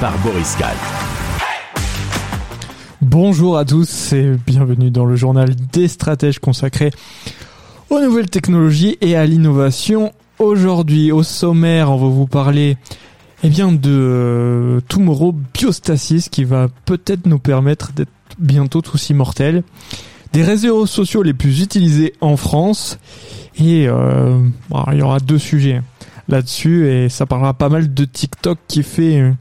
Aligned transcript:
par 0.00 0.16
Boris 0.18 0.56
Kahl. 0.56 0.74
Bonjour 3.00 3.58
à 3.58 3.64
tous 3.64 4.12
et 4.12 4.36
bienvenue 4.46 4.90
dans 4.90 5.04
le 5.04 5.16
journal 5.16 5.54
des 5.72 5.88
stratèges 5.88 6.38
consacré 6.38 6.90
aux 7.90 8.00
nouvelles 8.00 8.30
technologies 8.30 8.96
et 9.00 9.16
à 9.16 9.26
l'innovation. 9.26 10.12
Aujourd'hui, 10.38 11.12
au 11.12 11.22
sommaire, 11.22 11.90
on 11.90 11.96
va 11.96 12.08
vous 12.08 12.26
parler 12.26 12.76
eh 13.42 13.48
bien, 13.48 13.72
de 13.72 13.90
euh, 13.90 14.80
Tomorrow 14.88 15.32
Biostasis 15.32 16.28
qui 16.28 16.44
va 16.44 16.68
peut-être 16.84 17.26
nous 17.26 17.38
permettre 17.38 17.92
d'être 17.92 18.10
bientôt 18.38 18.80
tous 18.80 19.10
immortels 19.10 19.62
des 20.32 20.42
réseaux 20.42 20.86
sociaux 20.86 21.22
les 21.22 21.34
plus 21.34 21.62
utilisés 21.62 22.14
en 22.20 22.36
France. 22.36 22.98
Et 23.56 23.86
euh, 23.86 24.40
il 24.92 24.98
y 24.98 25.02
aura 25.02 25.20
deux 25.20 25.38
sujets 25.38 25.80
là-dessus 26.28 26.88
et 26.88 27.08
ça 27.08 27.26
parlera 27.26 27.54
pas 27.54 27.68
mal 27.68 27.92
de 27.92 28.04
TikTok 28.04 28.58
qui 28.66 28.82
fait 28.82 29.20
euh, 29.20 29.32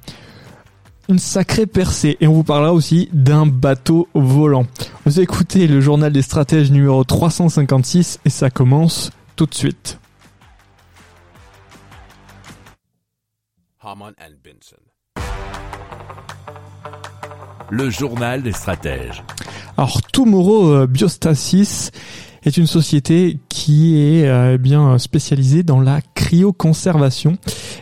une 1.09 1.19
sacrée 1.19 1.65
percée. 1.65 2.17
Et 2.21 2.27
on 2.27 2.33
vous 2.33 2.43
parlera 2.43 2.73
aussi 2.73 3.09
d'un 3.13 3.45
bateau 3.45 4.07
volant. 4.13 4.65
Vous 5.05 5.19
écoutez 5.19 5.67
le 5.67 5.81
journal 5.81 6.11
des 6.11 6.21
stratèges 6.21 6.71
numéro 6.71 7.03
356 7.03 8.19
et 8.25 8.29
ça 8.29 8.49
commence 8.49 9.11
tout 9.35 9.45
de 9.45 9.53
suite. 9.53 9.99
Le 17.69 17.89
journal 17.89 18.41
des 18.41 18.51
stratèges. 18.51 19.23
Alors 19.77 20.01
Tomorrow 20.03 20.69
euh, 20.69 20.87
Biostasis 20.87 21.91
est 22.43 22.57
une 22.57 22.67
société 22.67 23.39
qui 23.49 23.97
est 23.99 24.27
euh, 24.27 24.57
bien 24.57 24.97
spécialisée 24.99 25.63
dans 25.63 25.81
la 25.81 26.01
cryoconservation. 26.15 27.37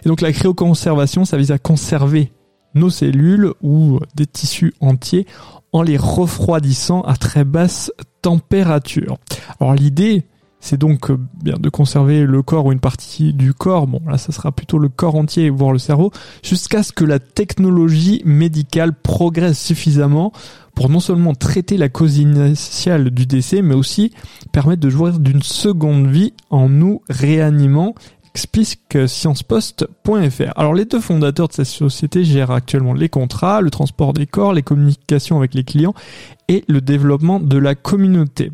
Et 0.06 0.10
donc 0.10 0.22
la 0.22 0.32
cryoconservation, 0.32 1.26
ça 1.26 1.38
vise 1.38 1.52
à 1.52 1.58
conserver 1.58 2.32
nos 2.76 2.90
cellules 2.90 3.54
ou 3.62 4.00
des 4.16 4.26
tissus 4.26 4.74
entiers 4.80 5.26
en 5.74 5.82
les 5.82 5.98
refroidissant 5.98 7.02
à 7.02 7.16
très 7.16 7.44
basse 7.44 7.92
température. 8.22 9.18
Alors 9.60 9.74
l'idée, 9.74 10.26
c'est 10.60 10.78
donc 10.78 11.10
euh, 11.10 11.18
bien 11.42 11.56
de 11.60 11.70
conserver 11.70 12.26
le 12.26 12.42
corps 12.44 12.68
ou 12.68 12.72
une 12.72 12.80
partie 12.80 13.34
du 13.34 13.54
corps, 13.54 13.88
bon 13.88 14.02
là 14.08 14.18
ça 14.18 14.32
sera 14.32 14.52
plutôt 14.52 14.78
le 14.78 14.90
corps 14.90 15.16
entier, 15.16 15.50
voire 15.50 15.72
le 15.72 15.80
cerveau, 15.80 16.12
jusqu'à 16.44 16.84
ce 16.84 16.94
que 16.94 17.04
la 17.04 17.20
technologie 17.20 18.22
médicale 18.26 18.94
progresse 18.94 19.60
suffisamment 19.60 20.32
pour 20.76 20.90
non 20.90 21.00
seulement 21.00 21.34
traiter 21.34 21.78
la 21.78 21.90
cause 21.90 22.18
initiale 22.18 23.10
du 23.10 23.26
décès, 23.26 23.62
mais 23.62 23.76
aussi 23.76 24.14
permettre 24.52 24.82
de 24.82 24.90
jouir 24.90 25.20
d'une 25.20 25.42
seconde 25.42 26.08
vie 26.08 26.34
en 26.50 26.70
nous 26.70 27.02
réanimant 27.10 27.96
explique 28.34 29.08
sciencepost.fr. 29.08 30.54
Alors 30.56 30.74
les 30.74 30.86
deux 30.86 31.00
fondateurs 31.00 31.48
de 31.50 31.54
cette 31.54 31.66
société 31.66 32.24
gèrent 32.24 32.52
actuellement 32.52 32.94
les 32.94 33.10
contrats, 33.10 33.62
le 33.62 33.70
transport 33.70 34.14
des 34.14 34.28
corps, 34.28 34.54
les 34.54 34.64
communications 34.64 35.38
avec 35.38 35.54
les 35.54 35.64
clients 35.64 35.94
et 36.48 36.64
le 36.68 36.82
développement 36.82 37.40
de 37.40 37.58
la 37.58 37.76
communauté. 37.76 38.52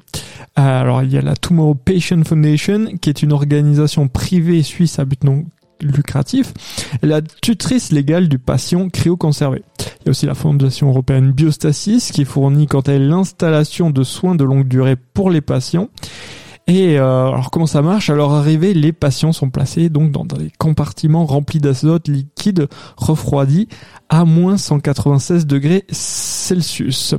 Alors 0.56 1.04
il 1.04 1.12
y 1.12 1.18
a 1.18 1.22
la 1.22 1.36
Tomorrow 1.36 1.76
Patient 1.76 2.24
Foundation 2.24 2.98
qui 3.02 3.10
est 3.10 3.22
une 3.22 3.34
organisation 3.34 4.08
privée 4.08 4.64
suisse 4.64 5.00
à 5.00 5.06
but 5.06 5.24
non 5.24 5.46
lucratif, 5.82 6.54
la 7.02 7.22
tutrice 7.22 7.92
légale 7.92 8.28
du 8.28 8.40
patient 8.40 8.90
cryoconservé. 8.90 9.62
Il 9.80 10.06
y 10.06 10.10
a 10.10 10.12
aussi 10.12 10.26
la 10.26 10.36
Fondation 10.36 10.90
européenne 10.90 11.32
Biostasis 11.32 12.12
qui 12.12 12.26
fournit 12.26 12.68
quant 12.68 12.82
à 12.82 12.94
elle 12.94 13.08
l'installation 13.08 13.90
de 13.90 14.04
soins 14.04 14.36
de 14.36 14.44
longue 14.44 14.68
durée 14.68 14.96
pour 14.96 15.30
les 15.30 15.42
patients. 15.42 15.90
Et 16.68 17.00
euh, 17.00 17.28
alors 17.30 17.50
comment 17.50 17.66
ça 17.66 17.82
marche? 17.82 18.10
À 18.10 18.16
leur 18.16 18.34
arrivée, 18.34 18.74
les 18.74 18.92
patients 18.92 19.32
sont 19.32 19.50
placés 19.50 19.88
donc 19.88 20.12
dans 20.12 20.26
des 20.26 20.52
compartiments 20.58 21.26
remplis 21.26 21.60
d'azote 21.60 22.10
liquide 22.10 22.68
refroidi 22.98 23.70
à 24.10 24.26
moins 24.26 24.58
196 24.58 25.48
degrés 25.48 25.86
Celsius. 25.90 27.16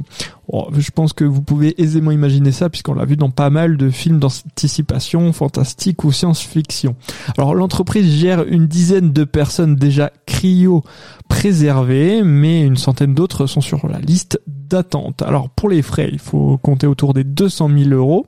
je 0.76 0.90
pense 0.90 1.14
que 1.14 1.24
vous 1.24 1.40
pouvez 1.40 1.80
aisément 1.80 2.10
imaginer 2.10 2.52
ça 2.52 2.68
puisqu'on 2.68 2.92
l'a 2.92 3.06
vu 3.06 3.16
dans 3.16 3.30
pas 3.30 3.48
mal 3.48 3.78
de 3.78 3.88
films 3.88 4.18
d'anticipation, 4.18 5.32
fantastique 5.32 6.04
ou 6.04 6.12
science-fiction. 6.12 6.94
Alors 7.38 7.54
l'entreprise 7.54 8.20
gère 8.20 8.44
une 8.44 8.66
dizaine 8.66 9.14
de 9.14 9.24
personnes 9.24 9.76
déjà 9.76 10.12
cryo 10.26 10.84
préservées, 11.28 12.22
mais 12.22 12.62
une 12.62 12.76
centaine 12.76 13.14
d'autres 13.14 13.46
sont 13.46 13.62
sur 13.62 13.88
la 13.88 13.98
liste 13.98 14.42
d'attente. 14.46 15.22
Alors 15.22 15.48
pour 15.48 15.70
les 15.70 15.80
frais, 15.80 16.10
il 16.12 16.18
faut 16.18 16.58
compter 16.58 16.86
autour 16.86 17.14
des 17.14 17.24
200 17.24 17.70
000 17.74 17.90
euros 17.90 18.26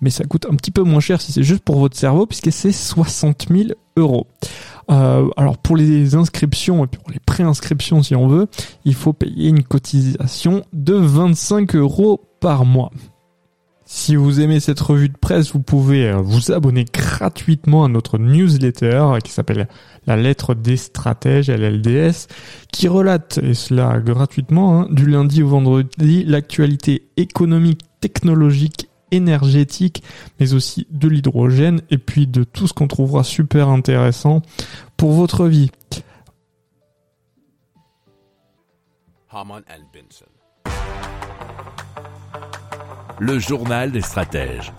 mais 0.00 0.10
ça 0.10 0.24
coûte 0.24 0.46
un 0.50 0.54
petit 0.54 0.70
peu 0.70 0.82
moins 0.82 1.00
cher 1.00 1.20
si 1.20 1.32
c'est 1.32 1.42
juste 1.42 1.62
pour 1.62 1.78
votre 1.78 1.96
cerveau, 1.96 2.26
puisque 2.26 2.52
c'est 2.52 2.72
60 2.72 3.46
000 3.50 3.70
euros. 3.96 4.26
Euh, 4.90 5.28
alors 5.36 5.58
pour 5.58 5.76
les 5.76 6.14
inscriptions 6.14 6.84
et 6.84 6.86
pour 6.86 7.10
les 7.10 7.18
préinscriptions 7.18 8.02
si 8.02 8.14
on 8.14 8.28
veut, 8.28 8.46
il 8.84 8.94
faut 8.94 9.12
payer 9.12 9.48
une 9.48 9.64
cotisation 9.64 10.62
de 10.72 10.94
25 10.94 11.74
euros 11.74 12.20
par 12.40 12.64
mois. 12.64 12.90
Si 13.88 14.16
vous 14.16 14.40
aimez 14.40 14.58
cette 14.58 14.80
revue 14.80 15.08
de 15.08 15.16
presse, 15.16 15.52
vous 15.52 15.60
pouvez 15.60 16.08
euh, 16.08 16.16
vous 16.16 16.50
abonner 16.50 16.84
gratuitement 16.92 17.84
à 17.84 17.88
notre 17.88 18.18
newsletter 18.18 19.18
qui 19.22 19.30
s'appelle 19.30 19.68
La 20.08 20.16
lettre 20.16 20.54
des 20.54 20.76
stratèges, 20.76 21.48
LLDS, 21.48 22.26
qui 22.72 22.88
relate, 22.88 23.38
et 23.38 23.54
cela 23.54 24.00
gratuitement, 24.00 24.80
hein, 24.80 24.88
du 24.90 25.06
lundi 25.06 25.40
au 25.44 25.48
vendredi, 25.48 26.24
l'actualité 26.24 27.06
économique, 27.16 27.82
technologique 28.00 28.88
énergétique, 29.10 30.02
mais 30.40 30.54
aussi 30.54 30.86
de 30.90 31.08
l'hydrogène 31.08 31.80
et 31.90 31.98
puis 31.98 32.26
de 32.26 32.44
tout 32.44 32.66
ce 32.66 32.72
qu'on 32.72 32.88
trouvera 32.88 33.24
super 33.24 33.68
intéressant 33.68 34.42
pour 34.96 35.12
votre 35.12 35.46
vie. 35.46 35.70
Le 43.18 43.38
journal 43.38 43.92
des 43.92 44.00
stratèges. 44.00 44.72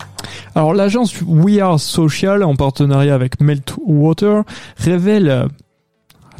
Alors 0.54 0.74
l'agence 0.74 1.20
We 1.22 1.60
Are 1.60 1.78
Social 1.78 2.42
en 2.42 2.56
partenariat 2.56 3.14
avec 3.14 3.40
Meltwater 3.40 4.42
révèle 4.76 5.30
euh, 5.30 5.46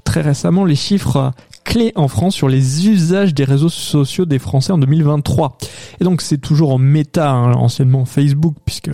très 0.02 0.22
récemment 0.22 0.64
les 0.64 0.74
chiffres 0.74 1.32
clé 1.68 1.92
en 1.96 2.08
France 2.08 2.34
sur 2.34 2.48
les 2.48 2.88
usages 2.88 3.34
des 3.34 3.44
réseaux 3.44 3.68
sociaux 3.68 4.24
des 4.24 4.38
Français 4.38 4.72
en 4.72 4.78
2023. 4.78 5.58
Et 6.00 6.04
donc 6.04 6.22
c'est 6.22 6.38
toujours 6.38 6.72
en 6.72 6.78
méta, 6.78 7.30
hein, 7.30 7.52
anciennement 7.52 8.06
Facebook, 8.06 8.54
puisque 8.64 8.90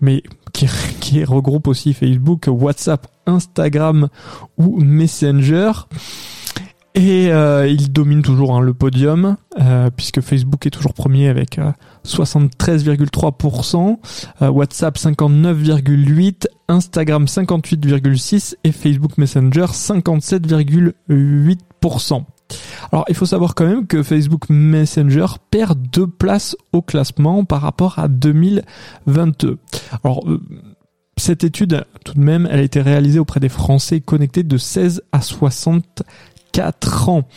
mais 0.00 0.22
qui, 1.00 1.22
regroupe 1.24 1.68
aussi 1.68 1.92
Facebook, 1.92 2.46
WhatsApp, 2.48 3.06
Instagram 3.26 4.08
ou 4.56 4.80
Messenger. 4.80 5.72
Et 6.94 7.30
euh, 7.30 7.68
il 7.68 7.92
domine 7.92 8.22
toujours 8.22 8.56
hein, 8.56 8.60
le 8.60 8.72
podium, 8.72 9.36
euh, 9.60 9.90
puisque 9.94 10.22
Facebook 10.22 10.66
est 10.66 10.70
toujours 10.70 10.94
premier 10.94 11.28
avec 11.28 11.60
73,3%, 12.06 13.98
euh, 14.40 14.48
WhatsApp 14.48 14.96
59,8%, 14.96 16.46
Instagram 16.68 17.26
58,6% 17.26 18.54
et 18.64 18.72
Facebook 18.72 19.18
Messenger 19.18 19.66
57,8%. 19.66 21.58
Alors 22.92 23.04
il 23.08 23.14
faut 23.14 23.26
savoir 23.26 23.54
quand 23.54 23.66
même 23.66 23.86
que 23.86 24.02
Facebook 24.02 24.48
Messenger 24.48 25.26
perd 25.50 25.78
deux 25.92 26.06
places 26.06 26.56
au 26.72 26.80
classement 26.80 27.44
par 27.44 27.60
rapport 27.60 27.98
à 27.98 28.08
2022. 28.08 29.58
Alors 30.02 30.24
cette 31.18 31.44
étude, 31.44 31.84
tout 32.04 32.14
de 32.14 32.20
même, 32.20 32.48
elle 32.50 32.60
a 32.60 32.62
été 32.62 32.80
réalisée 32.80 33.18
auprès 33.18 33.40
des 33.40 33.48
Français 33.48 34.00
connectés 34.00 34.44
de 34.44 34.56
16 34.56 35.02
à 35.12 35.20
60 35.20 36.04
4 36.52 37.08
ans. 37.08 37.28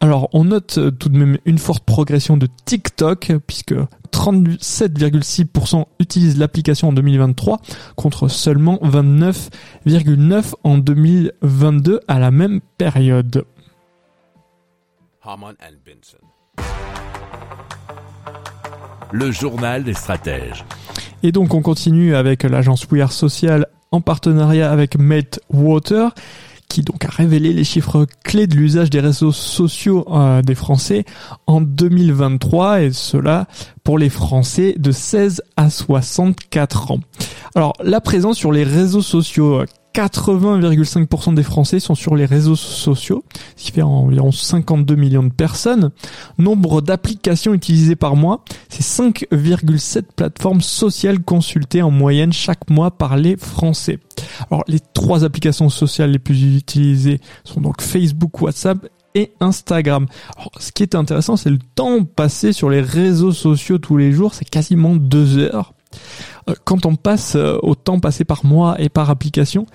Alors 0.00 0.28
on 0.32 0.44
note 0.44 0.78
euh, 0.78 0.90
tout 0.90 1.08
de 1.08 1.18
même 1.18 1.38
une 1.44 1.58
forte 1.58 1.84
progression 1.84 2.36
de 2.36 2.48
TikTok 2.64 3.32
puisque 3.46 3.74
37,6% 4.12 5.84
utilisent 5.98 6.38
l'application 6.38 6.88
en 6.88 6.92
2023 6.92 7.60
contre 7.96 8.28
seulement 8.28 8.76
29,9% 8.82 10.54
en 10.62 10.78
2022 10.78 12.00
à 12.08 12.18
la 12.18 12.30
même 12.30 12.60
période. 12.78 13.44
Le 19.12 19.30
journal 19.30 19.84
des 19.84 19.94
stratèges. 19.94 20.64
Et 21.22 21.32
donc 21.32 21.52
on 21.52 21.60
continue 21.60 22.14
avec 22.14 22.42
l'agence 22.44 22.86
We 22.90 23.02
Are 23.02 23.12
Social 23.12 23.66
en 23.90 24.00
partenariat 24.00 24.70
avec 24.70 24.98
Meltwater 24.98 26.14
qui 26.70 26.82
donc 26.82 27.04
a 27.04 27.08
révélé 27.08 27.52
les 27.52 27.64
chiffres 27.64 28.06
clés 28.24 28.46
de 28.46 28.54
l'usage 28.54 28.90
des 28.90 29.00
réseaux 29.00 29.32
sociaux 29.32 30.06
euh, 30.10 30.40
des 30.40 30.54
Français 30.54 31.04
en 31.48 31.60
2023 31.60 32.82
et 32.82 32.92
cela 32.92 33.46
pour 33.82 33.98
les 33.98 34.08
Français 34.08 34.74
de 34.78 34.92
16 34.92 35.42
à 35.56 35.68
64 35.68 36.92
ans. 36.92 37.00
Alors 37.56 37.72
la 37.82 38.00
présence 38.00 38.38
sur 38.38 38.52
les 38.52 38.62
réseaux 38.62 39.02
sociaux 39.02 39.64
80,5% 39.94 41.34
des 41.34 41.42
Français 41.42 41.80
sont 41.80 41.94
sur 41.94 42.14
les 42.14 42.24
réseaux 42.24 42.56
sociaux, 42.56 43.24
ce 43.56 43.64
qui 43.64 43.72
fait 43.72 43.82
environ 43.82 44.32
52 44.32 44.94
millions 44.94 45.22
de 45.22 45.32
personnes. 45.32 45.90
Nombre 46.38 46.80
d'applications 46.80 47.54
utilisées 47.54 47.96
par 47.96 48.16
mois, 48.16 48.44
c'est 48.68 48.84
5,7 48.84 50.02
plateformes 50.14 50.60
sociales 50.60 51.20
consultées 51.20 51.82
en 51.82 51.90
moyenne 51.90 52.32
chaque 52.32 52.70
mois 52.70 52.90
par 52.90 53.16
les 53.16 53.36
Français. 53.36 53.98
Alors 54.50 54.64
les 54.68 54.80
trois 54.80 55.24
applications 55.24 55.68
sociales 55.68 56.10
les 56.10 56.18
plus 56.18 56.56
utilisées 56.56 57.20
sont 57.44 57.60
donc 57.60 57.82
Facebook, 57.82 58.40
WhatsApp 58.40 58.86
et 59.14 59.32
Instagram. 59.40 60.06
Alors, 60.36 60.50
ce 60.60 60.72
qui 60.72 60.82
est 60.82 60.94
intéressant, 60.94 61.36
c'est 61.36 61.50
le 61.50 61.58
temps 61.74 62.04
passé 62.04 62.52
sur 62.52 62.70
les 62.70 62.80
réseaux 62.80 63.32
sociaux 63.32 63.78
tous 63.78 63.96
les 63.96 64.12
jours, 64.12 64.34
c'est 64.34 64.48
quasiment 64.48 64.94
deux 64.94 65.38
heures. 65.38 65.74
Euh, 66.48 66.54
quand 66.64 66.86
on 66.86 66.96
passe 66.96 67.34
euh, 67.36 67.58
au 67.62 67.74
temps 67.74 68.00
passé 68.00 68.24
par 68.24 68.44
mois 68.44 68.80
et 68.80 68.88
par 68.88 69.10
application, 69.10 69.66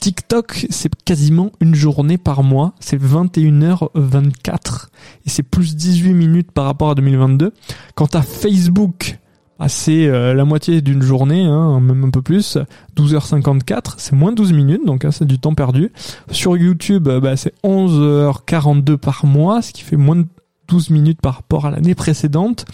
TikTok, 0.00 0.66
c'est 0.70 0.94
quasiment 1.04 1.52
une 1.60 1.74
journée 1.74 2.16
par 2.16 2.42
mois, 2.42 2.72
c'est 2.80 3.00
21h24 3.00 4.88
et 5.26 5.28
c'est 5.28 5.42
plus 5.42 5.76
18 5.76 6.14
minutes 6.14 6.52
par 6.52 6.64
rapport 6.64 6.90
à 6.90 6.94
2022. 6.94 7.52
Quant 7.94 8.08
à 8.14 8.22
Facebook, 8.22 9.18
bah, 9.58 9.68
c'est 9.68 10.06
euh, 10.06 10.32
la 10.32 10.46
moitié 10.46 10.80
d'une 10.80 11.02
journée, 11.02 11.44
hein, 11.44 11.80
même 11.80 12.04
un 12.04 12.10
peu 12.10 12.22
plus, 12.22 12.56
12h54, 12.96 13.94
c'est 13.98 14.14
moins 14.14 14.32
12 14.32 14.54
minutes, 14.54 14.86
donc 14.86 15.04
hein, 15.04 15.10
c'est 15.10 15.26
du 15.26 15.38
temps 15.38 15.54
perdu. 15.54 15.92
Sur 16.30 16.56
YouTube, 16.56 17.08
bah, 17.08 17.36
c'est 17.36 17.52
11h42 17.62 18.96
par 18.96 19.26
mois, 19.26 19.60
ce 19.60 19.72
qui 19.72 19.82
fait 19.82 19.96
moins 19.96 20.16
de 20.16 20.26
12 20.68 20.90
minutes 20.90 21.20
par 21.20 21.34
rapport 21.34 21.66
à 21.66 21.70
l'année 21.70 21.94
précédente. 21.94 22.64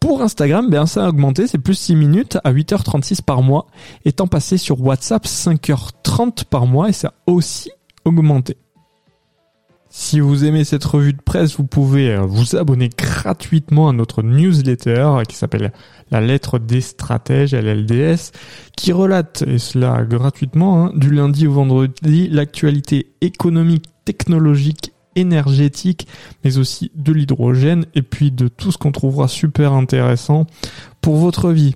Pour 0.00 0.22
Instagram, 0.22 0.70
ben 0.70 0.86
ça 0.86 1.04
a 1.04 1.08
augmenté, 1.08 1.48
c'est 1.48 1.58
plus 1.58 1.74
6 1.74 1.96
minutes 1.96 2.38
à 2.44 2.52
8h36 2.52 3.22
par 3.22 3.42
mois, 3.42 3.66
étant 4.04 4.28
passé 4.28 4.56
sur 4.56 4.80
WhatsApp 4.80 5.24
5h30 5.26 6.44
par 6.44 6.66
mois 6.66 6.88
et 6.88 6.92
ça 6.92 7.08
a 7.08 7.30
aussi 7.30 7.70
augmenté. 8.04 8.56
Si 9.90 10.20
vous 10.20 10.44
aimez 10.44 10.64
cette 10.64 10.84
revue 10.84 11.14
de 11.14 11.20
presse, 11.20 11.56
vous 11.56 11.66
pouvez 11.66 12.12
euh, 12.12 12.20
vous 12.20 12.56
abonner 12.56 12.90
gratuitement 12.90 13.88
à 13.88 13.92
notre 13.92 14.22
newsletter 14.22 15.22
qui 15.26 15.34
s'appelle 15.34 15.72
La 16.10 16.20
lettre 16.20 16.58
des 16.58 16.82
stratèges, 16.82 17.54
LLDS, 17.54 18.32
qui 18.76 18.92
relate, 18.92 19.42
et 19.46 19.58
cela 19.58 20.04
gratuitement, 20.04 20.84
hein, 20.84 20.92
du 20.94 21.10
lundi 21.10 21.46
au 21.46 21.52
vendredi, 21.52 22.28
l'actualité 22.28 23.14
économique, 23.22 23.86
technologique 24.04 24.92
énergétique, 25.14 26.06
mais 26.44 26.58
aussi 26.58 26.90
de 26.94 27.12
l'hydrogène 27.12 27.86
et 27.94 28.02
puis 28.02 28.30
de 28.30 28.48
tout 28.48 28.72
ce 28.72 28.78
qu'on 28.78 28.92
trouvera 28.92 29.28
super 29.28 29.72
intéressant 29.72 30.46
pour 31.00 31.16
votre 31.16 31.50
vie. 31.50 31.74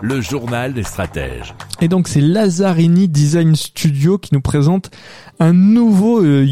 Le 0.00 0.20
journal 0.20 0.74
des 0.74 0.82
stratèges. 0.82 1.54
Et 1.84 1.88
donc 1.88 2.08
c'est 2.08 2.22
Lazzarini 2.22 3.08
Design 3.08 3.54
Studio 3.54 4.16
qui 4.16 4.32
nous 4.32 4.40
présente 4.40 4.90
un 5.38 5.52
nouveau 5.52 6.24
euh, 6.24 6.46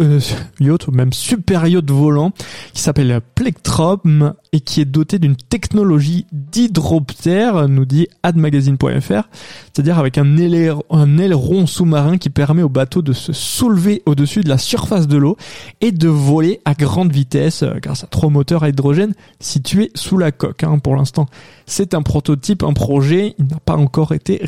euh, 0.00 0.20
yacht, 0.60 0.86
ou 0.86 0.92
même 0.92 1.12
super 1.12 1.66
yacht 1.66 1.90
volant 1.90 2.30
qui 2.72 2.82
s'appelle 2.82 3.20
Plectrum 3.34 4.34
et 4.52 4.60
qui 4.60 4.80
est 4.80 4.84
doté 4.84 5.18
d'une 5.18 5.34
technologie 5.34 6.26
d'hydroptère, 6.30 7.68
nous 7.68 7.84
dit 7.84 8.06
admagazine.fr, 8.22 9.28
c'est-à-dire 9.72 9.98
avec 9.98 10.18
un, 10.18 10.36
aileron, 10.36 10.82
un 10.90 11.18
aileron 11.18 11.66
sous-marin 11.66 12.16
qui 12.16 12.30
permet 12.30 12.62
au 12.62 12.68
bateau 12.68 13.02
de 13.02 13.12
se 13.12 13.32
soulever 13.32 14.02
au-dessus 14.06 14.42
de 14.42 14.48
la 14.48 14.58
surface 14.58 15.08
de 15.08 15.16
l'eau 15.16 15.36
et 15.80 15.90
de 15.90 16.08
voler 16.08 16.60
à 16.64 16.74
grande 16.74 17.12
vitesse 17.12 17.64
euh, 17.64 17.74
grâce 17.82 18.04
à 18.04 18.06
trois 18.06 18.30
moteurs 18.30 18.62
à 18.62 18.68
hydrogène 18.68 19.14
situés 19.40 19.90
sous 19.94 20.16
la 20.16 20.30
coque. 20.30 20.62
Hein, 20.62 20.78
pour 20.78 20.94
l'instant, 20.94 21.26
c'est 21.66 21.94
un 21.94 22.02
prototype, 22.02 22.62
un 22.62 22.72
projet, 22.72 23.34
il 23.38 23.46
n'a 23.46 23.58
pas 23.58 23.76
encore 23.76 24.12
été 24.12 24.40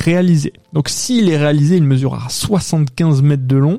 Donc 0.73 0.89
s'il 0.89 1.29
est 1.31 1.37
réalisé, 1.37 1.77
il 1.77 1.85
mesurera 1.85 2.29
75 2.29 3.23
mètres 3.23 3.47
de 3.47 3.57
long. 3.57 3.79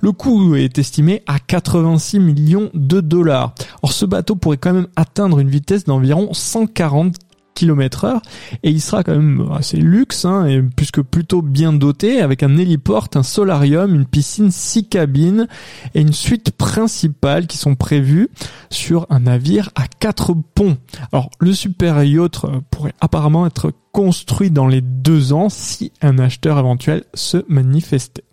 Le 0.00 0.12
coût 0.12 0.54
est 0.56 0.78
estimé 0.78 1.22
à 1.26 1.38
86 1.38 2.18
millions 2.20 2.70
de 2.74 3.00
dollars. 3.00 3.54
Or 3.82 3.92
ce 3.92 4.04
bateau 4.06 4.36
pourrait 4.36 4.56
quand 4.56 4.72
même 4.72 4.88
atteindre 4.96 5.38
une 5.38 5.50
vitesse 5.50 5.84
d'environ 5.84 6.32
140 6.32 7.16
et 7.62 8.70
il 8.70 8.80
sera 8.80 9.04
quand 9.04 9.14
même 9.14 9.48
assez 9.52 9.76
luxe 9.76 10.24
hein, 10.24 10.46
et 10.46 10.62
puisque 10.62 11.02
plutôt 11.02 11.42
bien 11.42 11.72
doté 11.72 12.20
avec 12.20 12.42
un 12.42 12.56
héliport, 12.56 13.08
un 13.14 13.22
solarium, 13.22 13.94
une 13.94 14.06
piscine, 14.06 14.50
six 14.50 14.88
cabines 14.88 15.46
et 15.94 16.00
une 16.00 16.12
suite 16.12 16.50
principale 16.52 17.46
qui 17.46 17.58
sont 17.58 17.74
prévues 17.74 18.28
sur 18.70 19.06
un 19.10 19.20
navire 19.20 19.70
à 19.74 19.86
quatre 19.86 20.34
ponts. 20.54 20.76
Alors 21.12 21.30
le 21.38 21.52
super 21.52 22.02
yacht 22.02 22.46
pourrait 22.70 22.94
apparemment 23.00 23.46
être 23.46 23.72
construit 23.92 24.50
dans 24.50 24.66
les 24.66 24.80
deux 24.80 25.32
ans 25.32 25.48
si 25.48 25.92
un 26.02 26.18
acheteur 26.18 26.58
éventuel 26.58 27.04
se 27.14 27.44
manifestait. 27.48 28.24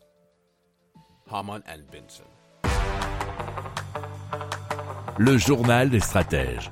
Le 5.20 5.38
journal 5.38 5.90
des 5.90 6.00
stratèges. 6.00 6.72